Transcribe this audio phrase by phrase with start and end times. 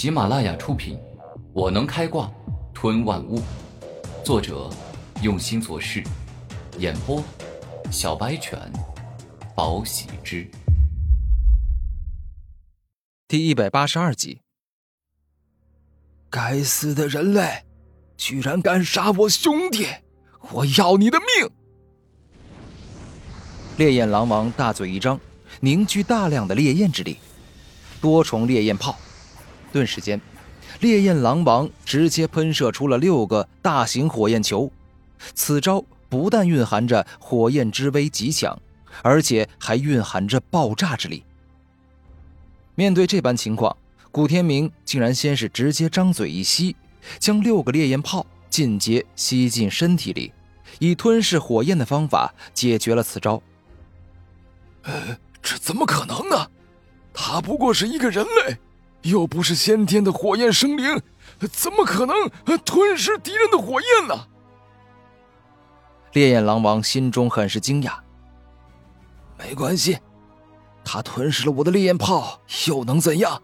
[0.00, 0.96] 喜马拉雅出品，
[1.52, 2.32] 《我能开挂
[2.72, 3.38] 吞万物》，
[4.24, 4.70] 作者
[5.22, 6.02] 用心做事，
[6.78, 7.22] 演播
[7.92, 8.58] 小白犬，
[9.54, 10.50] 宝喜之，
[13.28, 14.40] 第一百八十二集。
[16.30, 17.66] 该死的人类，
[18.16, 19.86] 居然敢杀我兄弟！
[20.50, 21.50] 我要你的命！
[23.76, 25.20] 烈焰狼王大嘴一张，
[25.60, 27.18] 凝聚大量的烈焰之力，
[28.00, 28.96] 多重烈焰炮。
[29.72, 30.20] 顿时间，
[30.80, 34.70] 烈焰狼王直接喷射出了六个大型火焰球。
[35.34, 38.58] 此招不但蕴含着火焰之威极强，
[39.02, 41.22] 而且还蕴含着爆炸之力。
[42.74, 43.76] 面对这般情况，
[44.10, 46.74] 古天明竟然先是直接张嘴一吸，
[47.18, 50.32] 将六个烈焰炮尽皆吸进身体里，
[50.78, 53.42] 以吞噬火焰的方法解决了此招。
[54.82, 56.50] 呃，这怎么可能呢？
[57.12, 58.56] 他不过是一个人类，
[59.02, 61.00] 又不是先天的火焰生灵，
[61.50, 62.30] 怎么可能
[62.64, 64.28] 吞噬敌人的火焰呢？
[66.12, 67.98] 烈焰狼王心中很是惊讶。
[69.38, 69.98] 没关系，
[70.84, 73.42] 他吞噬了我的烈焰炮，又能怎样？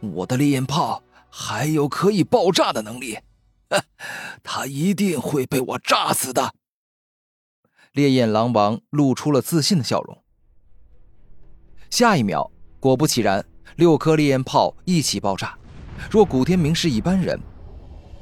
[0.00, 3.18] 我的烈焰炮还有可以爆炸的能力，
[4.42, 6.54] 他一定会被我炸死的。
[7.92, 10.22] 烈焰狼王露出了自信的笑容。
[11.90, 13.44] 下一秒，果不其然，
[13.74, 15.58] 六颗烈焰炮一起爆炸。
[16.10, 17.38] 若古天明是一般人，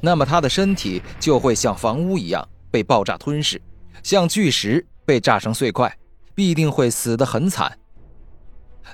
[0.00, 3.60] 那么他的身体就会像房屋一样被爆炸吞噬，
[4.02, 5.96] 像巨石被炸成碎块，
[6.34, 7.78] 必定会死得很惨。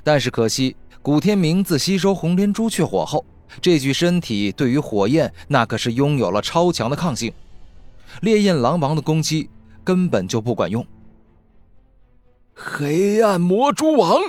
[0.03, 0.77] 但是可惜。
[1.03, 3.25] 古天明自吸收红莲朱雀火后，
[3.63, 7.33] 这具身体对于火焰那可是拥有了超强的抗性，
[8.21, 9.49] 烈焰狼王的攻击
[9.83, 10.87] 根本就不管用。
[12.55, 14.21] 黑暗魔蛛王，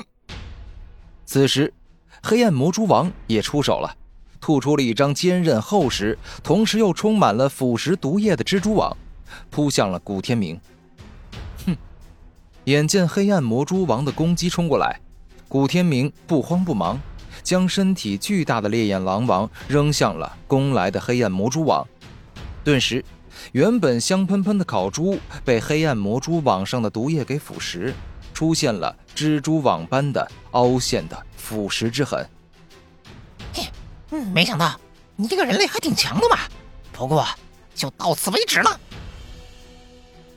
[1.26, 1.74] 此时，
[2.23, 3.95] 黑暗魔蛛王也出手了，
[4.40, 8.96] 吐出了一张坚韧厚实，同时又充满了腐蚀毒液的蜘蛛网，
[9.50, 10.59] 扑向了古天明。
[11.66, 11.75] 哼！
[12.66, 15.00] 眼见黑暗魔蛛王的攻击冲过来。
[15.47, 17.00] 古天明不慌不忙，
[17.44, 21.86] 将身体巨大的烈焰狼王扔向了攻来的黑暗魔蛛网。
[22.63, 23.03] 顿时，
[23.52, 27.91] 原本香喷喷的烤猪被黑暗魔蛛网上的毒液给腐蚀，
[28.34, 32.25] 出现了蜘蛛网般的凹陷的腐蚀之痕。
[33.53, 33.66] 嘿，
[34.34, 34.79] 没想到
[35.16, 36.38] 你这个人类还挺强的嘛！
[36.94, 37.28] 不过，
[37.74, 38.79] 就到此为止了。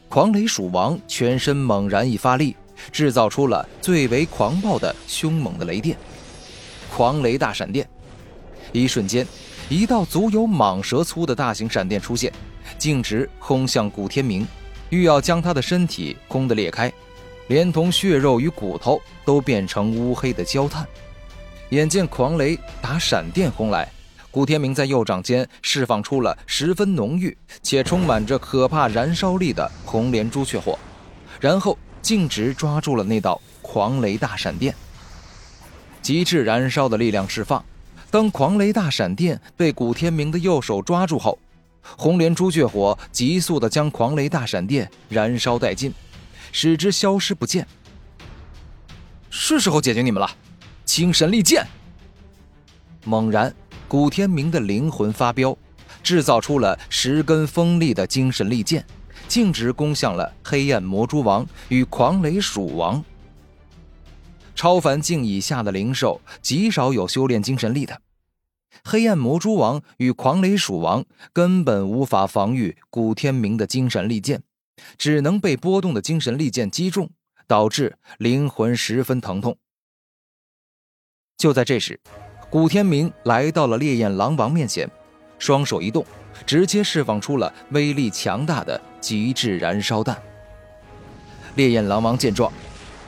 [0.09, 2.57] 狂雷鼠王全身猛然一发力。
[2.93, 5.97] 制造出了最为狂暴的凶猛的雷电，
[6.95, 7.89] 狂雷大闪电。
[8.73, 9.27] 一瞬间，
[9.71, 12.31] 一道足有蟒蛇粗的大型闪电出现，
[12.77, 14.47] 径直轰向古天明，
[14.91, 16.93] 欲要将他的身体轰得裂开，
[17.49, 20.87] 连同血肉与骨头都变成乌黑的焦炭。
[21.71, 23.91] 眼见狂雷打闪电轰来，
[24.31, 30.79] 古天明在右掌间释放出了十分浓郁且充满着可怕燃烧力的红莲朱雀火，
[31.41, 31.77] 然后。
[32.05, 34.75] 径直抓住了那道狂雷大闪电，
[36.03, 37.65] 极致燃烧的力量释放。
[38.11, 41.39] 当狂雷大闪电被古天明的右手抓住后，
[41.97, 45.95] 红莲朱雀火急速的将狂雷大闪电燃烧殆尽，
[46.57, 47.67] 使之消失不见。
[49.29, 50.31] 是时候解决你们了，
[50.85, 51.67] 精神利剑！
[53.05, 53.53] 猛然，
[53.89, 55.59] 古天明的灵魂发飙，
[56.01, 58.87] 制造出了十根锋利的精神利剑。
[59.27, 63.03] 径直攻向了黑暗魔蛛王与狂雷鼠王。
[64.55, 68.01] 超凡境以下的灵兽极少有修炼精神力的，
[68.85, 74.43] 黑暗魔蛛王与狂雷鼠王根本无法防御古天明的精神利剑，
[74.99, 77.11] 只能被波动的精神利剑击中，
[77.47, 79.57] 导致灵魂十分疼痛。
[81.37, 82.01] 就在这时，
[82.51, 84.91] 古天明来到了烈焰狼王面前，
[85.39, 86.05] 双手一动。
[86.45, 90.21] 直接释放出了威力强大的极致燃烧弹。
[91.55, 92.53] 烈焰狼王见状，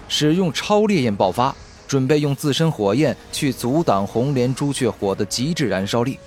[0.09, 1.55] 使用超烈焰爆发，
[1.89, 6.21] 准备用自身火焰去阻挡红莲朱雀火的极致燃烧力。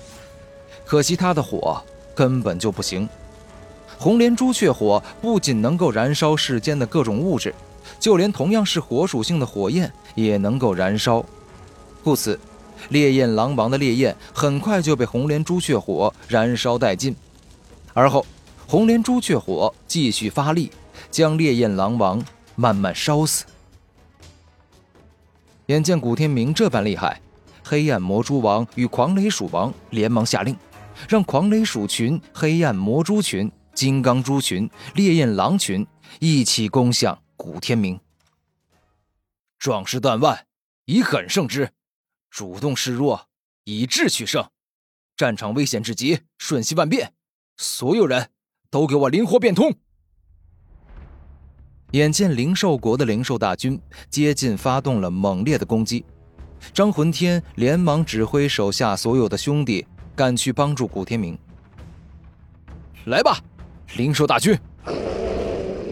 [0.85, 1.81] 可惜他的火
[2.13, 3.07] 根本就不行。
[3.99, 7.53] 红莲朱雀火不仅能够燃烧世间的各种物质，
[7.99, 11.23] 就连同样是火属性的火焰也能够燃烧。
[12.03, 12.39] 故此。
[12.87, 17.13] 烈焰狼王的烈焰很快就被红莲朱雀火燃烧殆尽，
[17.93, 18.25] 而后
[18.65, 20.71] 红莲朱雀火继续发力，
[21.11, 22.23] 将烈焰狼王
[22.55, 23.43] 慢慢烧死。
[25.65, 27.19] 眼见古天明这般厉害，
[27.61, 30.55] 黑暗魔蛛王与狂雷鼠王连忙下令，
[31.09, 35.87] 让狂雷鼠群、黑暗魔蛛群、金刚蛛群、烈焰狼群
[36.19, 37.97] 一起攻向古天明。
[39.57, 40.45] 壮士断腕，
[40.83, 41.71] 以狠胜之。
[42.29, 43.29] 主动示弱，
[43.63, 44.49] 以智取胜，
[45.15, 47.13] 战场危险至极，瞬息万变，
[47.55, 48.31] 所有人
[48.69, 49.73] 都给我灵活变通！
[51.91, 56.03] 眼见灵兽国的灵兽大军接近，发动了猛烈的攻击，
[56.73, 59.87] 张魂天连忙指挥手下所有的兄弟
[60.17, 61.39] 赶去帮助古天明。
[63.05, 63.39] 来吧，
[63.97, 64.57] 灵兽大军！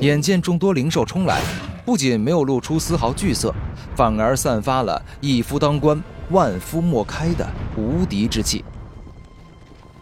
[0.02, 1.42] 眼见众多灵兽冲来，
[1.84, 3.54] 不仅没有露出丝毫惧色，
[3.96, 8.64] 反而散发了一夫当关、万夫莫开的无敌之气。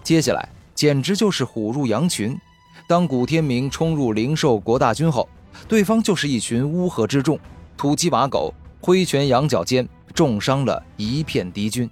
[0.03, 2.37] 接下来简直就是虎入羊群。
[2.85, 5.27] 当古天明冲入灵兽国大军后，
[5.67, 7.39] 对方就是一群乌合之众，
[7.77, 11.89] 土鸡瓦狗，挥拳扬脚间重伤了一片敌军。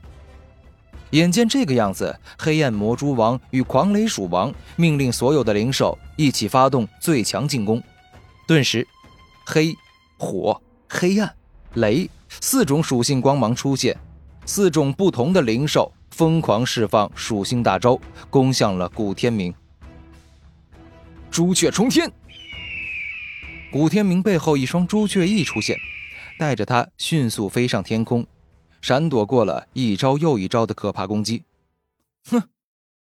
[1.14, 7.82] 眼见这个样子，黑暗魔蛛王与狂雷鼠王命令所有的灵兽一起发动最强进攻。
[8.48, 8.88] 顿时，
[9.46, 9.76] 黑、
[10.18, 11.32] 火、黑暗、
[11.76, 12.10] 雷
[12.42, 13.96] 四种属性光芒出现，
[14.48, 18.00] 四种不同的灵兽疯狂释放属性大招，
[18.32, 19.54] 攻向了古天明。
[21.30, 22.12] 朱雀冲天！
[23.72, 25.78] 古天明背后一双朱雀翼出现，
[26.40, 28.26] 带着他迅速飞上天空，
[28.84, 31.46] 闪躲过了一招又一招的可怕攻击。
[32.30, 32.44] 哼，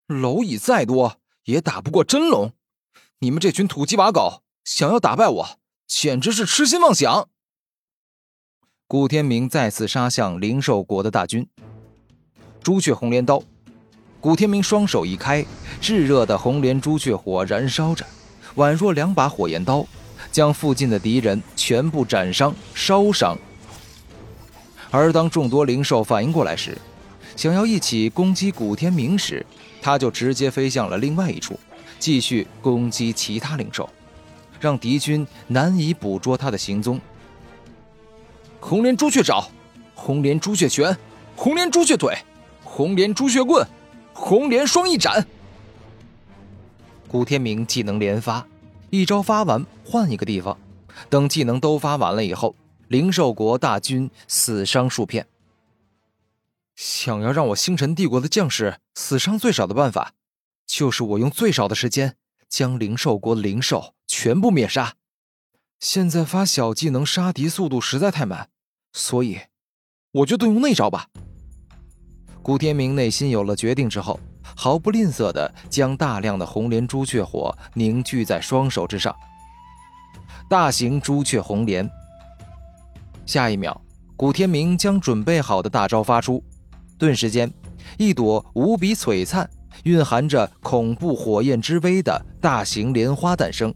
[0.08, 2.54] 蝼蚁再多也打不过真龙，
[3.18, 7.28] 你们这群土鸡瓦狗想要打败我，简直是痴心妄想！
[8.88, 11.50] 古天明再次杀向灵兽国的大军。
[12.62, 13.42] 朱雀红莲刀，
[14.20, 15.44] 古天明双手一开，
[15.82, 18.06] 炙热的红莲朱雀火燃烧着，
[18.58, 19.84] 宛若两把火焰刀。
[20.32, 23.36] 将附近的敌人全部斩伤、烧伤。
[24.92, 26.78] 而当众多灵兽反应过来时，
[27.36, 29.44] 想要一起攻击古天明时，
[29.82, 31.58] 他就直接飞向了另外一处，
[31.98, 33.90] 继续攻击其他灵兽，
[34.60, 37.00] 让敌军难以捕捉他的行踪。
[38.60, 39.48] 红莲朱雀爪，
[39.96, 40.96] 红莲朱雀拳，
[41.36, 42.16] 红莲朱雀腿，
[42.64, 43.66] 红莲朱雀棍，
[44.14, 45.26] 红莲双翼斩。
[47.08, 48.46] 古天明技能连发。
[48.90, 50.58] 一招发完，换一个地方。
[51.10, 52.54] 等技能都发完了以后，
[52.92, 55.26] 灵兽国大军死伤数片。
[56.76, 60.12] 想要让我星辰帝国的将士死伤最少的办法，
[60.68, 62.18] 就是我用最少的时间
[62.50, 64.96] 将灵兽国灵兽全部灭杀。
[65.80, 68.50] 现在发小技能杀敌速度实在太慢，
[68.92, 69.40] 所以
[70.12, 71.08] 我就动用那招吧。
[72.44, 74.20] 古天明内心有了决定之后。
[74.54, 79.16] 毫不吝啬地将大量的红莲朱雀火凝聚在双手之上。
[80.50, 81.90] 大型朱雀红莲。
[83.26, 83.80] 下一秒，
[84.16, 86.44] 古天明将准备好的大招发出，
[86.98, 87.52] 顿时间，
[87.98, 89.50] 一朵无比璀璨、
[89.84, 93.74] 蕴含着恐怖火焰之威的大型莲花诞生。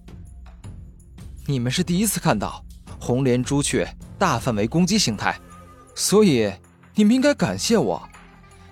[1.46, 2.64] 你们是第一次看到
[3.00, 3.88] 红莲朱雀
[4.18, 5.38] 大范围攻击形态，
[5.94, 6.52] 所以
[6.94, 8.02] 你们应该感谢我，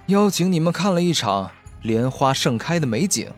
[0.07, 1.49] 邀请你们看了一场。
[1.83, 3.29] 莲花盛开的美景。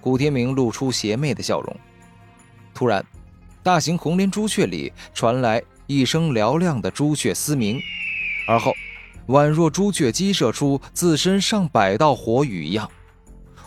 [0.00, 1.76] 古天明露出邪魅的笑容。
[2.74, 3.06] 突然，
[3.62, 7.80] 大型红莲朱雀里传来一声嘹亮的朱雀嘶鸣，
[8.46, 8.72] 而后，
[9.26, 12.88] 宛若朱雀激射出自身上百道火雨一样，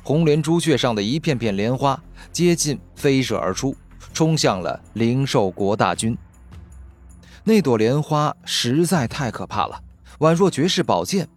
[0.02, 3.76] 红莲朱雀上的一片片莲花接近飞射而出，
[4.14, 6.18] 冲向了灵兽国大军。
[7.44, 9.78] 那朵莲花实在太可怕了，
[10.20, 11.28] 宛若绝世宝剑。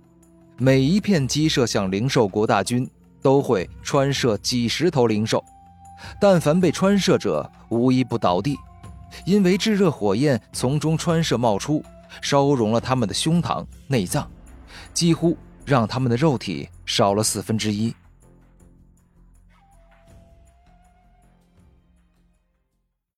[0.56, 2.88] 每一片击射向灵兽国大军，
[3.20, 5.44] 都会穿射几十头灵兽。
[6.20, 8.56] 但凡被穿射者，无一不倒地，
[9.24, 11.84] 因为炙热火焰从中穿射冒出，
[12.20, 14.30] 烧融了他们的胸膛、内脏，
[14.92, 17.94] 几乎让他们的肉体少了四分之一。